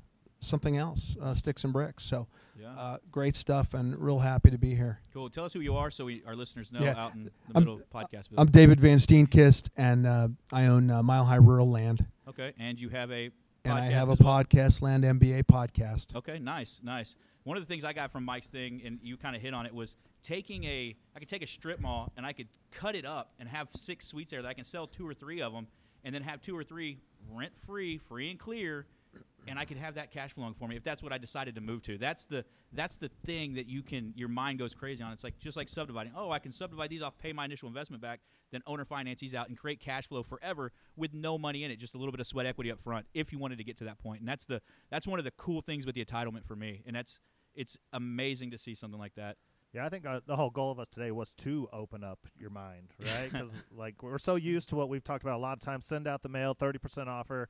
something 0.45 0.77
else, 0.77 1.17
uh, 1.21 1.35
sticks 1.35 1.65
and 1.65 1.73
bricks. 1.73 2.05
So 2.05 2.27
Yeah. 2.59 2.71
uh, 2.79 2.99
great 3.11 3.35
stuff, 3.37 3.75
and 3.75 3.99
real 3.99 4.19
happy 4.21 4.51
to 4.51 4.59
be 4.59 4.75
here. 4.75 5.01
cool. 5.13 5.29
Tell 5.31 5.45
us 5.45 5.53
who 5.53 5.61
you 5.61 5.77
are 5.77 5.91
so 5.91 6.05
we, 6.05 6.23
our 6.25 6.37
listeners 6.37 6.71
know 6.73 6.81
Yeah. 6.83 6.97
out 6.97 7.15
in 7.15 7.25
the 7.25 7.31
I'm- 7.55 7.65
middle 7.65 7.75
of 7.81 7.91
podcast. 7.91 8.29
I'm 8.39 8.51
David 8.51 8.81
Van 8.81 8.99
Steenkist, 8.99 9.69
and 9.77 10.07
uh, 10.07 10.29
I 10.53 10.67
own 10.67 10.91
uh, 10.91 11.03
Mile 11.03 11.25
High 11.25 11.37
Rural 11.37 11.69
Land, 11.71 12.07
okay. 12.29 12.53
And 12.59 12.81
you 12.81 12.89
have 12.91 13.11
a 13.11 13.31
and 13.67 13.73
I 13.73 13.87
have 13.87 14.09
a 14.11 14.17
well? 14.21 14.45
podcast, 14.45 14.83
Land 14.83 15.05
MBA 15.05 15.45
podcast. 15.45 16.15
Okay, 16.15 16.39
nice, 16.39 16.81
nice. 16.83 17.17
One 17.45 17.57
of 17.57 17.63
the 17.63 17.67
things 17.67 17.83
I 17.85 17.93
got 17.95 18.11
from 18.13 18.25
Mike's 18.25 18.49
thing, 18.49 18.83
and 18.85 18.99
you 19.03 19.17
kind 19.17 19.35
of 19.35 19.41
hit 19.43 19.55
on 19.55 19.65
it, 19.67 19.75
was 19.75 19.97
taking 20.23 20.65
a. 20.65 20.95
I 21.17 21.19
could 21.19 21.29
take 21.29 21.43
a 21.43 21.47
strip 21.47 21.81
mall 21.81 22.13
and 22.17 22.25
I 22.27 22.33
could 22.35 22.49
cut 22.71 22.95
it 22.95 23.05
up 23.07 23.33
and 23.39 23.49
have 23.49 23.69
six 23.75 24.07
suites 24.07 24.31
there 24.33 24.43
that 24.43 24.49
I 24.49 24.55
can 24.55 24.65
sell 24.65 24.87
two 24.87 25.07
or 25.09 25.15
three 25.15 25.41
of 25.43 25.53
them, 25.55 25.67
and 26.05 26.15
then 26.15 26.23
have 26.23 26.41
two 26.43 26.57
or 26.57 26.63
three 26.63 26.99
rent 27.31 27.53
free, 27.67 27.97
free 27.99 28.31
and 28.31 28.39
clear, 28.39 28.87
and 29.47 29.59
I 29.59 29.65
could 29.65 29.77
have 29.77 29.95
that 29.97 30.11
cash 30.11 30.33
flowing 30.33 30.55
for 30.55 30.69
me 30.69 30.77
if 30.77 30.85
that's 30.85 31.03
what 31.03 31.13
I 31.13 31.19
decided 31.19 31.55
to 31.57 31.61
move 31.61 31.83
to. 31.83 31.99
That's 31.99 32.25
the 32.25 32.45
that's 32.73 32.97
the 32.97 33.11
thing 33.27 33.55
that 33.55 33.67
you 33.67 33.83
can 33.83 34.13
your 34.17 34.29
mind 34.29 34.59
goes 34.59 34.75
crazy 34.75 35.03
on. 35.03 35.13
It's 35.13 35.25
like 35.25 35.39
just 35.39 35.57
like 35.57 35.69
subdividing. 35.69 36.13
Oh, 36.17 36.31
I 36.31 36.39
can 36.39 36.53
subdivide 36.53 36.91
these 36.91 37.03
off, 37.03 37.19
pay 37.19 37.33
my 37.33 37.45
initial 37.45 37.69
investment 37.69 38.03
back, 38.03 38.21
then 38.53 38.63
owner 38.67 38.85
finance 38.85 39.21
these 39.21 39.35
out 39.35 39.49
and 39.49 39.59
create 39.59 39.81
cash 39.81 40.09
flow 40.09 40.23
forever 40.23 40.73
with 40.97 41.13
no 41.13 41.39
money 41.39 41.65
in 41.65 41.71
it, 41.71 41.77
just 41.77 41.95
a 41.95 41.99
little 41.99 42.13
bit 42.13 42.21
of 42.21 42.27
sweat 42.27 42.47
equity 42.47 42.71
up 42.71 42.81
front 42.81 43.07
if 43.15 43.33
you 43.33 43.39
wanted 43.39 43.59
to 43.59 43.65
get 43.65 43.77
to 43.79 43.85
that 43.85 43.99
point. 43.99 44.21
And 44.21 44.29
that's 44.29 44.47
the 44.47 44.63
that's 44.91 45.07
one 45.07 45.19
of 45.19 45.25
the 45.25 45.33
cool 45.33 45.61
things 45.61 45.87
with 45.87 45.95
the 45.95 46.05
entitlement 46.05 46.47
for 46.47 46.57
me. 46.57 46.83
And 46.87 46.97
that's 46.97 47.21
it's 47.55 47.77
amazing 47.93 48.51
to 48.51 48.59
see 48.59 48.75
something 48.75 48.99
like 48.99 49.15
that. 49.15 49.37
Yeah, 49.73 49.85
I 49.85 49.89
think 49.89 50.07
uh, 50.07 50.21
the 50.25 50.37
whole 50.37 50.51
goal 50.51 50.71
of 50.71 50.79
us 50.79 50.87
today 50.87 51.11
was 51.11 51.33
to 51.39 51.69
open 51.73 52.05
up 52.05 52.21
your 52.39 52.51
mind, 52.51 52.91
right? 53.01 53.29
Because 53.33 53.51
like 53.77 54.03
we're 54.05 54.21
so 54.21 54.37
used 54.37 54.69
to 54.69 54.77
what 54.77 54.89
we've 54.89 55.03
talked 55.03 55.25
about 55.25 55.37
a 55.37 55.43
lot 55.43 55.55
of 55.55 55.61
times: 55.61 55.85
send 55.85 56.07
out 56.07 56.23
the 56.23 56.29
mail, 56.29 56.55
thirty 56.55 56.79
percent 56.79 57.09
offer, 57.09 57.49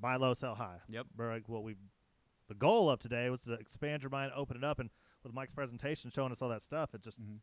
buy 0.00 0.16
low, 0.16 0.34
sell 0.34 0.54
high. 0.54 0.78
Yep. 0.88 1.06
But 1.16 1.26
like 1.28 1.48
what 1.48 1.62
we, 1.62 1.76
the 2.48 2.54
goal 2.54 2.90
of 2.90 2.98
today 2.98 3.30
was 3.30 3.42
to 3.42 3.52
expand 3.54 4.02
your 4.02 4.10
mind, 4.10 4.32
open 4.34 4.56
it 4.56 4.64
up, 4.64 4.78
and 4.78 4.90
with 5.22 5.32
Mike's 5.32 5.52
presentation 5.52 6.10
showing 6.10 6.32
us 6.32 6.42
all 6.42 6.48
that 6.48 6.62
stuff, 6.62 6.94
it 6.94 7.02
just 7.02 7.20
Mhm. 7.20 7.38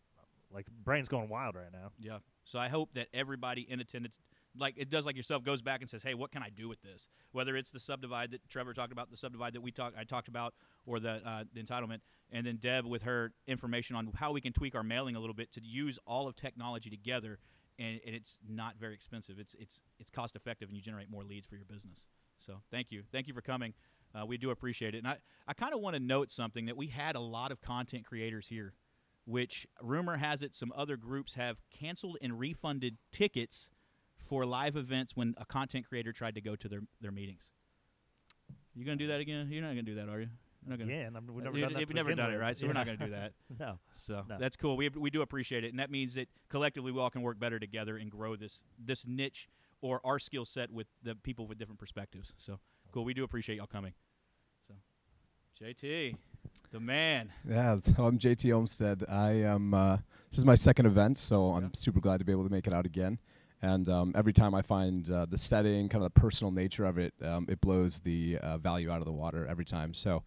like 0.51 0.65
brain's 0.84 1.08
going 1.08 1.29
wild 1.29 1.56
right 1.56 1.72
now. 1.72 1.91
Yeah. 2.00 2.20
So 2.44 2.60
I 2.60 2.68
hope 2.70 2.94
that 2.94 3.08
everybody 3.13 3.62
in 3.70 3.79
attendance, 3.79 4.20
like 4.58 4.74
it 4.77 4.89
does, 4.89 5.06
like 5.06 5.15
yourself, 5.15 5.44
goes 5.44 5.62
back 5.62 5.82
and 5.82 5.89
says, 5.89 6.01
"Hey, 6.03 6.15
what 6.15 6.32
can 6.32 6.41
I 6.41 6.50
do 6.50 6.68
with 6.68 6.82
this?" 6.82 7.08
Whether 7.32 7.56
it's 7.56 7.70
the 7.72 7.79
subdivide 7.79 8.32
that 8.32 8.50
Trevor 8.50 8.74
talked 8.74 8.91
about, 8.91 9.12
the 9.12 9.18
subdivide 9.18 9.53
that 9.53 9.62
we 9.62 9.72
talked, 9.72 9.96
I 9.96 10.03
talked 10.03 10.27
about, 10.27 10.56
or 10.88 11.00
the 11.00 11.25
uh, 11.27 11.44
the 11.53 11.62
entitlement, 11.63 12.00
and 12.32 12.48
then 12.48 12.58
Deb 12.58 12.86
with 12.86 13.03
her 13.03 13.32
information 13.48 13.96
on 13.96 14.08
how 14.15 14.32
we 14.32 14.41
can 14.41 14.51
tweak 14.51 14.74
our 14.74 14.84
mailing 14.84 15.15
a 15.15 15.20
little 15.20 15.36
bit 15.36 15.51
to 15.53 15.62
use 15.63 16.00
all 16.08 16.27
of 16.27 16.36
technology 16.36 16.89
together, 16.89 17.38
and, 17.77 18.01
and 18.03 18.15
it's 18.15 18.39
not 18.48 18.75
very 18.77 18.96
expensive. 18.96 19.38
It's 19.39 19.53
it's 19.53 19.79
it's 20.00 20.10
cost 20.10 20.36
effective, 20.36 20.68
and 20.70 20.75
you 20.75 20.82
generate 20.82 21.10
more 21.12 21.24
leads 21.24 21.46
for 21.46 21.56
your 21.56 21.65
business. 21.65 22.08
So 22.39 22.62
thank 22.72 22.91
you, 22.91 23.03
thank 23.12 23.27
you 23.27 23.34
for 23.34 23.41
coming. 23.41 23.74
Uh, 24.15 24.25
we 24.25 24.38
do 24.38 24.50
appreciate 24.50 24.96
it, 24.96 25.00
and 25.00 25.08
I 25.08 25.17
I 25.48 25.53
kind 25.53 25.74
of 25.74 25.81
want 25.81 25.96
to 25.96 26.00
note 26.00 26.31
something 26.31 26.65
that 26.65 26.75
we 26.77 26.88
had 26.88 27.15
a 27.15 27.19
lot 27.19 27.51
of 27.51 27.62
content 27.62 28.05
creators 28.05 28.48
here 28.48 28.74
which 29.25 29.67
rumor 29.79 30.17
has 30.17 30.41
it 30.41 30.55
some 30.55 30.74
other 30.75 30.98
groups 30.98 31.36
have 31.36 31.58
canceled 31.69 32.17
and 32.19 32.39
refunded 32.39 32.98
tickets 33.12 33.69
for 34.25 34.43
live 34.43 34.75
events 34.75 35.15
when 35.15 35.36
a 35.38 35.46
content 35.46 35.86
creator 35.88 36.12
tried 36.12 36.34
to 36.34 36.41
go 36.41 36.55
to 36.55 36.67
their, 36.67 36.79
their 37.00 37.12
meetings. 37.12 37.51
You 38.74 38.86
gonna 38.86 38.98
do 38.98 39.08
that 39.08 39.19
again? 39.19 39.48
You're 39.51 39.62
not 39.62 39.69
gonna 39.69 39.84
do 39.84 39.96
that, 39.96 40.10
are 40.10 40.19
you? 40.22 40.29
You're 40.63 40.69
not 40.72 40.79
gonna. 40.79 40.91
Again, 40.91 41.15
I 41.15 41.19
mean, 41.19 41.34
we've 41.36 41.43
Uh, 41.43 41.46
never 41.46 41.58
you- 41.58 41.63
done 41.65 41.74
that. 41.74 41.79
You've 41.81 41.93
never 41.93 42.15
done 42.15 42.34
it, 42.34 42.38
right? 42.38 42.58
So 42.58 42.65
we're 42.65 42.74
not 42.74 42.86
gonna 42.88 42.98
do 43.05 43.12
that. 43.12 43.34
no. 43.60 43.79
So 43.91 44.25
No. 44.27 44.39
that's 44.39 44.55
cool. 44.58 44.75
We, 44.77 44.89
we 44.89 45.10
do 45.12 45.22
appreciate 45.22 45.63
it, 45.63 45.69
and 45.69 45.79
that 45.79 45.91
means 45.91 46.15
that 46.15 46.27
collectively 46.48 46.91
we 46.91 47.00
all 47.00 47.10
can 47.12 47.22
work 47.22 47.38
better 47.39 47.60
together 47.60 47.98
and 47.98 48.10
grow 48.10 48.36
this 48.36 48.63
this 48.84 49.05
niche 49.05 49.48
or 49.82 50.02
our 50.04 50.20
skill 50.20 50.46
set 50.46 50.72
with 50.72 50.88
the 51.04 51.16
people 51.16 51.48
with 51.48 51.58
different 51.58 51.80
perspectives. 51.80 52.34
So 52.38 52.60
cool. 52.92 53.06
We 53.06 53.14
do 53.14 53.24
appreciate 53.24 53.58
y'all 53.58 53.68
coming. 53.68 53.94
So 54.68 54.76
JT, 55.64 56.16
the 56.72 56.80
man. 56.80 57.32
Yeah, 57.48 57.78
so 57.82 58.06
I'm 58.06 58.20
JT 58.20 58.54
Olmstead. 58.54 59.06
I 59.08 59.32
am. 59.32 59.74
Uh, 59.74 59.98
this 60.32 60.38
is 60.38 60.46
my 60.46 60.56
second 60.56 60.86
event, 60.86 61.18
so 61.18 61.52
I'm 61.52 61.74
super 61.74 62.00
glad 62.00 62.20
to 62.20 62.26
be 62.26 62.32
able 62.32 62.44
to 62.44 62.52
make 62.52 62.68
it 62.68 62.74
out 62.74 62.86
again. 62.86 63.20
And 63.62 63.90
um, 63.90 64.14
every 64.16 64.32
time 64.32 64.56
I 64.56 64.62
find 64.62 65.10
uh, 65.10 65.26
the 65.26 65.38
setting, 65.38 65.90
kind 65.90 66.04
of 66.04 66.14
the 66.14 66.20
personal 66.20 66.52
nature 66.52 66.86
of 66.86 66.98
it, 66.98 67.14
um, 67.22 67.46
it 67.50 67.60
blows 67.60 68.00
the 68.00 68.38
uh, 68.42 68.58
value 68.58 68.90
out 68.90 69.00
of 69.00 69.06
the 69.06 69.12
water 69.12 69.46
every 69.48 69.66
time. 69.66 69.94
So 69.94 70.24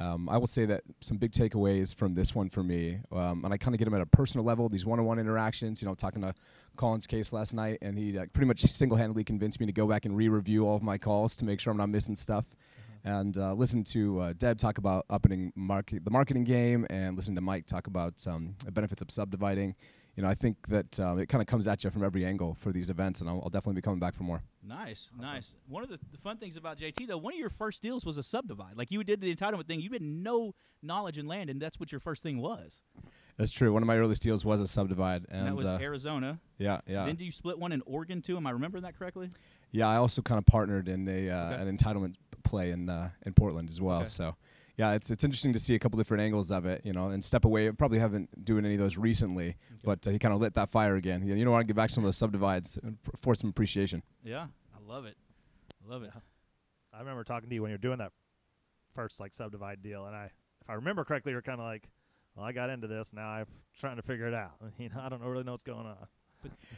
um, 0.00 0.28
I 0.28 0.38
will 0.38 0.46
say 0.46 0.64
that 0.64 0.82
some 1.00 1.18
big 1.18 1.32
takeaways 1.32 1.94
from 1.94 2.14
this 2.14 2.34
one 2.34 2.48
for 2.48 2.62
me, 2.62 2.98
um, 3.12 3.44
and 3.44 3.52
I 3.52 3.58
kind 3.58 3.74
of 3.74 3.78
get 3.78 3.84
them 3.84 3.94
at 3.94 4.00
a 4.00 4.06
personal 4.06 4.44
level. 4.44 4.68
These 4.68 4.86
one-on-one 4.86 5.18
interactions. 5.18 5.82
You 5.82 5.88
know, 5.88 5.94
talking 5.94 6.22
to 6.22 6.34
Colin's 6.76 7.06
case 7.06 7.32
last 7.32 7.54
night, 7.54 7.78
and 7.82 7.98
he 7.98 8.18
uh, 8.18 8.24
pretty 8.32 8.46
much 8.46 8.62
single-handedly 8.62 9.24
convinced 9.24 9.60
me 9.60 9.66
to 9.66 9.72
go 9.72 9.86
back 9.86 10.06
and 10.06 10.16
re-review 10.16 10.66
all 10.66 10.74
of 10.74 10.82
my 10.82 10.98
calls 10.98 11.36
to 11.36 11.44
make 11.44 11.60
sure 11.60 11.70
I'm 11.70 11.76
not 11.76 11.90
missing 11.90 12.16
stuff 12.16 12.46
and 13.04 13.38
uh, 13.38 13.54
listen 13.54 13.84
to 13.84 14.20
uh, 14.20 14.32
Deb 14.36 14.58
talk 14.58 14.78
about 14.78 15.06
upping 15.08 15.52
market, 15.56 16.04
the 16.04 16.10
marketing 16.10 16.44
game, 16.44 16.86
and 16.90 17.16
listen 17.16 17.34
to 17.34 17.40
Mike 17.40 17.66
talk 17.66 17.86
about 17.86 18.14
um, 18.26 18.54
the 18.64 18.70
benefits 18.70 19.00
of 19.00 19.10
subdividing. 19.10 19.74
You 20.20 20.26
know, 20.26 20.30
I 20.30 20.34
think 20.34 20.68
that 20.68 21.00
um, 21.00 21.18
it 21.18 21.30
kind 21.30 21.40
of 21.40 21.46
comes 21.46 21.66
at 21.66 21.82
you 21.82 21.88
from 21.88 22.04
every 22.04 22.26
angle 22.26 22.52
for 22.60 22.72
these 22.72 22.90
events, 22.90 23.22
and 23.22 23.30
I'll, 23.30 23.40
I'll 23.42 23.48
definitely 23.48 23.76
be 23.76 23.80
coming 23.80 24.00
back 24.00 24.14
for 24.14 24.22
more. 24.22 24.42
Nice, 24.62 25.10
nice. 25.18 25.54
One 25.66 25.82
of 25.82 25.88
the, 25.88 25.98
the 26.12 26.18
fun 26.18 26.36
things 26.36 26.58
about 26.58 26.76
JT 26.76 27.06
though, 27.08 27.16
one 27.16 27.32
of 27.32 27.38
your 27.38 27.48
first 27.48 27.80
deals 27.80 28.04
was 28.04 28.18
a 28.18 28.22
subdivide. 28.22 28.76
Like 28.76 28.90
you 28.90 29.02
did 29.02 29.22
the 29.22 29.34
entitlement 29.34 29.66
thing. 29.66 29.80
You 29.80 29.88
had 29.92 30.02
no 30.02 30.54
knowledge 30.82 31.16
in 31.16 31.26
land, 31.26 31.48
and 31.48 31.58
that's 31.58 31.80
what 31.80 31.90
your 31.90 32.00
first 32.00 32.22
thing 32.22 32.36
was. 32.36 32.82
That's 33.38 33.50
true. 33.50 33.72
One 33.72 33.82
of 33.82 33.86
my 33.86 33.96
earliest 33.96 34.20
deals 34.20 34.44
was 34.44 34.60
a 34.60 34.68
subdivide, 34.68 35.24
And, 35.30 35.38
and, 35.38 35.48
that 35.48 35.56
was 35.56 35.66
uh, 35.66 35.78
Arizona. 35.80 36.38
yeah, 36.58 36.82
yeah, 36.86 37.06
Then 37.06 37.16
do 37.16 37.24
you 37.24 37.32
split 37.32 37.58
one 37.58 37.72
in 37.72 37.80
Oregon 37.86 38.20
too? 38.20 38.36
Am 38.36 38.46
I 38.46 38.50
remembering 38.50 38.82
that 38.82 38.98
correctly? 38.98 39.30
yeah. 39.70 39.88
I 39.88 39.96
also 39.96 40.20
kind 40.20 40.36
of 40.36 40.44
partnered 40.44 40.86
in 40.86 41.08
a 41.08 41.30
uh, 41.30 41.52
Okay. 41.54 41.62
an 41.62 41.74
entitlement 41.78 42.16
play 42.44 42.72
in 42.72 42.90
uh, 42.90 43.08
in 43.24 43.32
Portland 43.32 43.70
as 43.70 43.80
well. 43.80 44.00
Okay. 44.00 44.04
So. 44.08 44.36
Yeah, 44.80 44.92
it's 44.92 45.10
it's 45.10 45.24
interesting 45.24 45.52
to 45.52 45.58
see 45.58 45.74
a 45.74 45.78
couple 45.78 45.98
different 45.98 46.22
angles 46.22 46.50
of 46.50 46.64
it, 46.64 46.80
you 46.84 46.94
know, 46.94 47.08
and 47.10 47.22
step 47.22 47.44
away. 47.44 47.70
Probably 47.70 47.98
haven't 47.98 48.46
doing 48.46 48.64
any 48.64 48.76
of 48.76 48.80
those 48.80 48.96
recently, 48.96 49.56
but 49.84 50.06
uh, 50.08 50.10
he 50.10 50.18
kind 50.18 50.32
of 50.32 50.40
lit 50.40 50.54
that 50.54 50.70
fire 50.70 50.96
again. 50.96 51.20
You, 51.22 51.34
know, 51.34 51.38
you 51.38 51.44
know, 51.44 51.50
want 51.50 51.60
to 51.60 51.66
get 51.66 51.76
back 51.76 51.90
some 51.90 52.02
of 52.02 52.08
those 52.08 52.16
subdivides 52.16 52.78
and 52.82 52.96
f- 53.06 53.20
for 53.20 53.34
some 53.34 53.50
appreciation. 53.50 54.02
Yeah, 54.24 54.46
I 54.74 54.90
love 54.90 55.04
it. 55.04 55.16
I 55.86 55.92
love 55.92 56.02
it. 56.02 56.10
I 56.94 56.98
remember 56.98 57.24
talking 57.24 57.50
to 57.50 57.54
you 57.54 57.60
when 57.60 57.70
you 57.70 57.74
were 57.74 57.78
doing 57.78 57.98
that 57.98 58.12
first 58.94 59.20
like 59.20 59.34
subdivide 59.34 59.82
deal, 59.82 60.06
and 60.06 60.16
I, 60.16 60.30
if 60.62 60.70
I 60.70 60.72
remember 60.72 61.04
correctly, 61.04 61.32
you're 61.32 61.42
kind 61.42 61.60
of 61.60 61.66
like, 61.66 61.86
"Well, 62.34 62.46
I 62.46 62.52
got 62.52 62.70
into 62.70 62.86
this. 62.86 63.12
Now 63.12 63.28
I'm 63.28 63.46
trying 63.78 63.96
to 63.96 64.02
figure 64.02 64.28
it 64.28 64.34
out. 64.34 64.52
You 64.78 64.88
know, 64.88 65.00
I 65.02 65.10
don't 65.10 65.20
really 65.20 65.44
know 65.44 65.52
what's 65.52 65.62
going 65.62 65.86
on." 65.86 65.96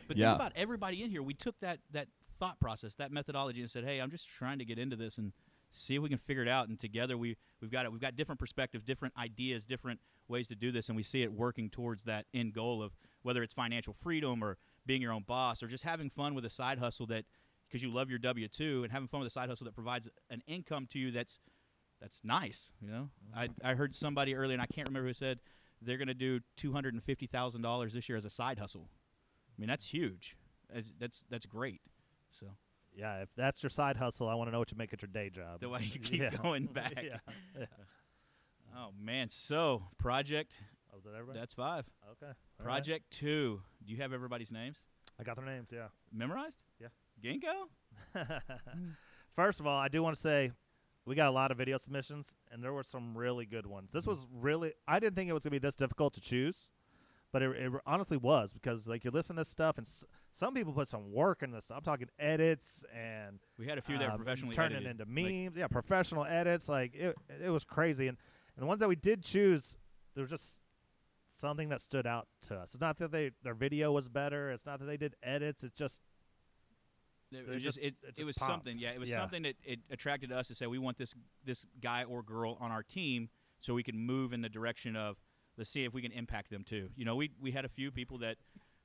But 0.09 0.17
Yeah. 0.17 0.31
think 0.31 0.41
about 0.41 0.53
everybody 0.57 1.05
in 1.05 1.11
here. 1.11 1.23
We 1.23 1.35
took 1.35 1.55
that 1.61 1.79
that 1.93 2.09
thought 2.41 2.59
process, 2.59 2.97
that 2.97 3.13
methodology, 3.13 3.61
and 3.61 3.71
said, 3.71 3.85
"Hey, 3.85 4.01
I'm 4.01 4.11
just 4.11 4.29
trying 4.29 4.59
to 4.59 4.65
get 4.65 4.77
into 4.77 4.97
this 4.97 5.19
and 5.19 5.33
see 5.73 5.97
if 5.97 6.03
we 6.03 6.09
can 6.09 6.19
figure 6.19 6.43
it 6.43 6.49
out." 6.49 6.69
And 6.69 6.79
together, 6.79 7.19
we 7.19 7.37
we've 7.61 7.71
got 7.71 7.85
it. 7.85 7.93
We've 7.93 8.01
got 8.01 8.17
different 8.17 8.39
perspectives, 8.39 8.85
different 8.85 9.15
ideas, 9.19 9.67
different 9.67 10.01
ways 10.29 10.49
to 10.49 10.55
do 10.55 10.71
this, 10.71 10.89
and 10.89 10.97
we 10.97 11.03
see 11.03 11.23
it 11.23 11.33
working 11.33 11.69
towards 11.69 12.05
that 12.05 12.27
end 12.33 12.55
goal 12.55 12.83
of 12.83 12.93
whether 13.23 13.43
it's 13.43 13.55
financial 13.55 13.93
freedom 13.93 14.43
or 14.43 14.57
being 14.87 15.03
your 15.03 15.13
own 15.13 15.23
boss 15.27 15.63
or 15.63 15.67
just 15.67 15.85
having 15.85 16.11
fun 16.11 16.35
with 16.35 16.45
a 16.45 16.51
side 16.51 16.79
hustle 16.79 17.07
that 17.07 17.25
because 17.69 17.83
you 17.83 17.93
love 17.93 18.11
your 18.11 18.19
W 18.19 18.49
two 18.49 18.83
and 18.83 18.93
having 18.93 19.09
fun 19.09 19.21
with 19.21 19.27
a 19.27 19.31
side 19.31 19.49
hustle 19.49 19.65
that 19.65 19.75
provides 19.75 20.09
an 20.31 20.43
income 20.47 20.87
to 20.87 20.99
you 20.99 21.11
that's 21.11 21.39
that's 22.01 22.21
nice. 22.25 22.71
You 22.81 22.91
know, 22.91 23.11
I 23.35 23.47
mm-hmm. 23.47 23.67
I 23.67 23.75
heard 23.75 23.95
somebody 23.95 24.35
earlier, 24.35 24.55
and 24.55 24.63
I 24.63 24.67
can't 24.67 24.89
remember 24.89 25.09
who 25.09 25.15
said 25.15 25.41
they're 25.81 25.99
going 25.99 26.09
to 26.09 26.15
do 26.15 26.41
two 26.57 26.73
hundred 26.73 26.95
and 26.95 27.03
fifty 27.03 27.27
thousand 27.27 27.63
dollars 27.63 27.93
this 27.93 28.09
year 28.09 28.17
as 28.17 28.25
a 28.25 28.31
side 28.31 28.59
hustle. 28.59 28.89
I 29.57 29.61
mean, 29.61 29.69
that's 29.69 29.87
huge. 29.87 30.37
That's 30.73 30.93
that's, 30.99 31.25
that's 31.31 31.47
great. 31.47 31.81
So 32.31 32.47
Yeah, 32.95 33.23
if 33.23 33.29
that's 33.37 33.63
your 33.63 33.71
side 33.71 33.97
hustle, 33.97 34.29
I 34.29 34.35
want 34.35 34.49
to 34.49 34.53
know 34.53 34.59
what 34.59 34.71
you 34.71 34.77
make 34.77 34.93
at 34.93 35.01
your 35.03 35.09
day 35.13 35.31
job. 35.31 35.61
the 35.61 35.69
way 35.69 35.81
you 35.83 35.99
keep 36.01 36.21
Yeah. 36.21 36.31
going 36.31 36.67
back. 36.73 36.95
yeah. 37.03 37.19
yeah. 37.59 37.67
Oh 38.75 38.89
man. 38.99 39.29
So 39.29 39.83
project 39.99 40.53
Oh, 40.95 40.99
that 41.05 41.15
everybody? 41.15 41.39
that's 41.39 41.53
five. 41.53 41.85
okay. 42.13 42.27
all 42.33 42.33
right. 42.61 42.65
Project 42.65 43.11
two. 43.11 43.61
Do 43.85 43.93
you 43.93 43.99
have 44.01 44.13
everybody's 44.15 44.51
names 44.51 44.79
I 45.21 45.25
got 45.25 45.37
their 45.37 45.45
names. 45.45 45.69
Yeah. 45.73 45.89
memorized? 46.11 46.63
Yeah. 46.81 46.89
Ginkgo. 47.23 47.69
First 49.37 49.61
of 49.61 49.67
all, 49.67 49.79
I 49.79 49.89
do 49.89 50.03
want 50.03 50.15
to 50.17 50.21
say 50.21 50.53
we 51.05 51.15
got 51.15 51.29
a 51.29 51.33
lot 51.33 51.51
of 51.51 51.59
video 51.59 51.77
submissions, 51.77 52.35
and 52.51 52.63
there 52.63 52.73
were 52.73 52.83
some 52.83 53.17
really 53.17 53.45
good 53.47 53.67
ones. 53.67 53.93
This 53.93 54.07
was 54.07 54.27
really, 54.33 54.73
I 54.89 55.01
didn't 55.01 55.17
think 55.17 55.29
it 55.29 55.33
was 55.33 55.43
going 55.45 55.51
to 55.53 55.61
be 55.61 55.67
this 55.67 55.77
difficult 55.77 56.15
to 56.15 56.21
choose, 56.21 56.69
but 57.33 57.43
it, 57.43 57.51
it 57.57 57.73
honestly 57.87 58.17
was 58.17 58.53
because, 58.53 58.87
like, 58.87 59.05
you 59.05 59.11
listen 59.11 59.37
to 59.37 59.41
this 59.41 59.49
stuff, 59.49 59.79
and 59.79 59.87
s- 59.87 60.05
some 60.33 60.53
people 60.55 60.73
put 60.73 60.87
some 60.89 61.11
work 61.13 61.43
into 61.43 61.55
this. 61.57 61.65
Stuff 61.67 61.79
I'm 61.79 61.83
talking 61.83 62.09
edits 62.19 62.85
and 62.95 63.39
We 63.59 63.67
had 63.67 63.79
a 63.79 63.83
few 63.83 63.97
that 63.99 64.07
were 64.09 64.13
um, 64.13 64.19
professionally 64.19 64.55
turning 64.55 64.77
edited. 64.77 65.01
into 65.01 65.05
Like, 65.23 65.33
memes. 65.35 65.57
yeah, 65.57 65.67
professional 65.69 66.25
edits. 66.25 66.69
Like, 66.69 66.95
it, 66.95 67.17
it 67.43 67.51
was 67.51 67.65
crazy. 67.65 68.07
And, 68.09 68.19
and 68.57 68.63
the 68.63 68.67
ones 68.67 68.81
that 68.81 68.89
we 68.89 68.97
did 68.97 69.23
choose, 69.23 69.77
there 70.15 70.23
was 70.23 70.31
just 70.31 70.61
something 71.29 71.71
that 71.71 71.81
stood 71.81 72.07
out 72.07 72.29
to 72.49 72.55
us. 72.57 72.75
It's 72.75 72.81
not 72.81 72.99
that 72.99 73.11
they 73.11 73.31
their 73.43 73.55
video 73.55 73.91
was 73.93 74.09
better. 74.09 74.51
It's 74.51 74.67
not 74.67 74.79
that 74.81 74.85
they 74.87 74.99
did 74.99 75.17
edits. 75.23 75.65
It's 75.65 75.75
just 75.75 76.03
It, 77.31 77.49
was 77.49 77.63
just, 77.63 77.77
just- 77.77 77.79
it, 77.79 77.95
it 78.07 78.19
it 78.19 78.25
was 78.25 78.37
popped. 78.37 78.51
something. 78.51 78.79
Yeah, 78.79 78.91
it 78.91 79.01
was 79.01 79.09
Yeah. 79.09 79.17
something 79.17 79.43
that 79.45 79.55
it 79.65 79.81
attracted 79.91 80.31
us 80.31 80.49
to 80.49 80.55
say 80.55 80.67
we 80.67 80.79
want 80.79 80.99
this 80.99 81.15
this 81.45 81.65
guy 81.81 82.05
or 82.05 82.23
girl 82.23 82.59
on 82.61 82.71
our 82.71 82.83
team 82.83 83.31
so 83.61 83.73
we 83.73 83.83
can 83.83 83.97
move 83.97 84.33
in 84.35 84.43
the 84.43 84.49
direction 84.51 84.97
of 84.97 85.17
let's 85.57 85.71
see 85.71 85.85
if 85.85 85.93
we 85.93 86.03
can 86.03 86.13
impact 86.13 86.51
them 86.51 86.65
too. 86.65 86.91
You 86.97 87.05
know, 87.05 87.17
we 87.17 87.31
we 87.41 87.53
had 87.53 87.65
a 87.65 87.69
few 87.69 87.91
people 87.91 88.19
that 88.19 88.37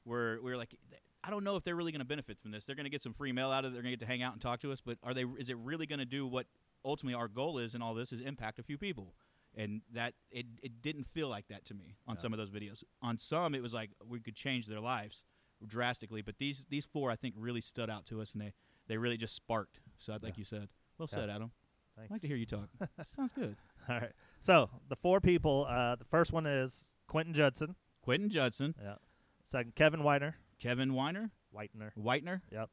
were 0.05 0.39
we 0.43 0.51
were 0.51 0.57
like 0.57 0.75
I 1.23 1.29
don't 1.29 1.43
know 1.43 1.55
if 1.57 1.63
they're 1.63 1.75
really 1.75 1.91
going 1.91 1.99
to 1.99 2.05
benefit 2.05 2.39
from 2.39 2.51
this. 2.51 2.65
They're 2.65 2.75
going 2.75 2.85
to 2.85 2.89
get 2.89 3.01
some 3.01 3.13
free 3.13 3.31
mail 3.33 3.51
out 3.51 3.65
of 3.65 3.71
it. 3.71 3.73
They're 3.73 3.81
going 3.81 3.91
to 3.91 3.97
get 3.97 4.05
to 4.05 4.11
hang 4.11 4.21
out 4.23 4.33
and 4.33 4.41
talk 4.41 4.59
to 4.61 4.71
us, 4.71 4.79
but 4.81 4.97
are 5.03 5.13
they 5.13 5.23
is 5.37 5.49
it 5.49 5.57
really 5.57 5.85
going 5.85 5.99
to 5.99 6.05
do 6.05 6.25
what 6.25 6.45
ultimately 6.85 7.15
our 7.15 7.27
goal 7.27 7.57
is 7.57 7.75
in 7.75 7.81
all 7.81 7.93
this 7.93 8.13
is 8.13 8.21
impact 8.21 8.59
a 8.59 8.63
few 8.63 8.77
people? 8.77 9.13
And 9.55 9.81
that 9.93 10.13
it 10.31 10.45
it 10.61 10.81
didn't 10.81 11.05
feel 11.07 11.27
like 11.29 11.47
that 11.47 11.65
to 11.65 11.73
me 11.73 11.95
on 12.07 12.15
Yeah. 12.15 12.21
some 12.21 12.33
of 12.33 12.37
those 12.37 12.51
videos. 12.51 12.83
On 13.01 13.17
some 13.17 13.55
it 13.55 13.61
was 13.63 13.73
like 13.73 13.89
we 14.07 14.19
could 14.19 14.35
change 14.35 14.67
their 14.67 14.79
lives 14.79 15.23
drastically, 15.65 16.21
but 16.21 16.37
these 16.37 16.63
these 16.69 16.85
four 16.85 17.09
I 17.11 17.15
think 17.15 17.33
really 17.37 17.61
stood 17.61 17.89
out 17.89 18.05
to 18.07 18.21
us 18.21 18.33
and 18.33 18.41
they 18.41 18.53
they 18.87 18.97
really 18.97 19.17
just 19.17 19.33
sparked. 19.35 19.79
So 19.97 20.13
like 20.13 20.21
Yeah. 20.23 20.31
you 20.37 20.45
said, 20.45 20.69
well 20.99 21.09
Yeah. 21.11 21.17
said, 21.17 21.29
Adam. 21.29 21.51
thanks. 21.95 22.11
I'd 22.11 22.15
like 22.15 22.21
to 22.21 22.27
hear 22.27 22.37
you 22.37 22.45
talk. 22.45 22.69
Sounds 23.03 23.31
good. 23.33 23.57
All 23.89 23.95
right. 23.99 24.11
So 24.47 24.69
the 24.87 24.95
four 24.95 25.19
people. 25.19 25.67
Uh, 25.69 25.95
the 25.97 26.05
first 26.05 26.31
one 26.31 26.45
is 26.45 26.85
Quentin 27.05 27.33
Judson. 27.33 27.75
Quentin 28.01 28.29
Judson, 28.29 28.75
Yeah. 28.81 28.95
Second, 29.43 29.75
Kevin 29.75 29.99
Whitener. 29.99 30.35
Kevin 30.57 30.93
Weiner, 30.93 31.31
Whitener. 31.53 31.91
Whitener, 32.01 32.39
Yep. 32.49 32.69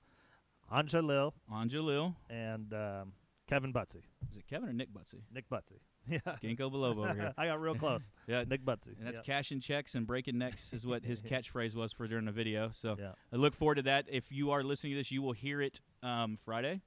Anja 0.73 1.03
Lil 1.05 1.35
Angelil. 1.53 2.15
and 2.31 2.73
um, 2.73 3.13
Kevin 3.49 3.73
Butsy. 3.73 4.05
Is 4.31 4.37
it 4.37 4.47
Kevin 4.47 4.69
or 4.69 4.73
Nick 4.73 4.91
Butsy? 4.95 5.23
Nick 5.33 5.49
Butsy. 5.51 5.81
Yeah. 6.07 6.19
Ginkgo 6.41 6.71
biloba 6.71 6.99
over 7.11 7.15
here. 7.15 7.35
I 7.39 7.47
got 7.47 7.61
real 7.61 7.75
close. 7.75 8.09
Yeah, 8.29 8.45
Nick 8.47 8.65
Butsy. 8.65 8.97
and 8.97 9.05
that's 9.07 9.17
Yep. 9.17 9.25
cashing 9.27 9.59
checks 9.59 9.97
and 9.97 10.07
breaking 10.07 10.39
necks 10.39 10.73
is 10.73 10.87
what 10.87 11.03
his 11.05 11.23
catchphrase 11.23 11.75
was 11.75 11.93
for 11.93 12.07
during 12.07 12.27
the 12.27 12.31
video. 12.33 12.69
So 12.71 12.95
Yeah. 13.01 13.13
I 13.33 13.37
look 13.37 13.57
forward 13.57 13.77
to 13.77 13.83
that. 13.83 14.05
If 14.09 14.31
you 14.31 14.53
are 14.53 14.63
listening 14.63 14.93
to 14.93 14.99
this, 14.99 15.11
you 15.11 15.23
will 15.23 15.33
hear 15.33 15.61
it 15.61 15.81
um, 16.05 16.39
Friday. 16.45 16.83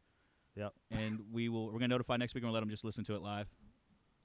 Yep. 0.55 0.71
And 0.91 1.19
we 1.33 1.49
will. 1.49 1.65
We're 1.65 1.73
gonna 1.79 1.89
notify 1.89 2.15
next 2.15 2.35
week. 2.35 2.43
and 2.43 2.49
We'll 2.49 2.53
let 2.53 2.61
them 2.61 2.69
just 2.69 2.85
listen 2.85 3.03
to 3.05 3.15
it 3.15 3.21
live. 3.21 3.47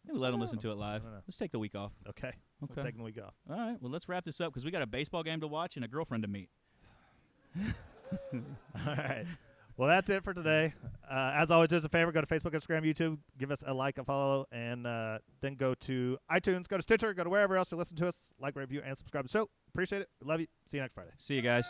Maybe 0.06 0.18
let 0.18 0.30
them 0.32 0.40
listen 0.40 0.58
to 0.58 0.70
it 0.70 0.74
live. 0.76 1.02
I 1.02 1.04
don't 1.04 1.12
know. 1.14 1.20
Let's 1.26 1.36
take 1.38 1.52
the 1.52 1.58
week 1.58 1.74
off. 1.74 1.92
Okay. 2.08 2.32
We're 2.60 2.72
Okay. 2.72 2.82
taking 2.82 2.98
the 2.98 3.04
week 3.04 3.18
off. 3.22 3.34
All 3.48 3.56
right. 3.56 3.76
Well, 3.80 3.90
let's 3.92 4.08
wrap 4.08 4.24
this 4.24 4.40
up 4.40 4.52
because 4.52 4.64
we 4.64 4.70
got 4.70 4.82
a 4.82 4.86
baseball 4.86 5.22
game 5.22 5.40
to 5.40 5.46
watch 5.48 5.76
and 5.76 5.84
a 5.84 5.88
girlfriend 5.88 6.22
to 6.24 6.28
meet. 6.28 6.48
All 8.34 8.40
right. 8.86 9.24
Well, 9.76 9.88
that's 9.88 10.10
it 10.10 10.22
for 10.22 10.34
today. 10.34 10.74
Uh, 11.10 11.32
as 11.34 11.50
always, 11.50 11.68
do 11.70 11.76
us 11.76 11.84
a 11.84 11.88
favor: 11.88 12.12
go 12.12 12.20
to 12.20 12.26
Facebook, 12.26 12.52
Instagram, 12.52 12.84
YouTube, 12.84 13.18
give 13.38 13.50
us 13.50 13.64
a 13.66 13.72
like, 13.72 13.96
a 13.98 14.04
follow, 14.04 14.46
and 14.52 14.86
uh, 14.86 15.18
then 15.40 15.54
go 15.54 15.74
to 15.74 16.18
iTunes, 16.30 16.68
go 16.68 16.76
to 16.76 16.82
Stitcher, 16.82 17.14
go 17.14 17.24
to 17.24 17.30
wherever 17.30 17.56
else 17.56 17.72
you 17.72 17.78
listen 17.78 17.96
to 17.96 18.06
us. 18.08 18.32
Like, 18.38 18.54
review, 18.54 18.82
and 18.84 18.96
subscribe 18.98 19.24
to 19.24 19.28
the 19.32 19.38
show. 19.38 19.48
Appreciate 19.68 20.02
it. 20.02 20.08
Love 20.22 20.40
you. 20.40 20.46
See 20.66 20.76
you 20.76 20.82
next 20.82 20.94
Friday. 20.94 21.10
See 21.18 21.34
you 21.36 21.42
guys. 21.42 21.66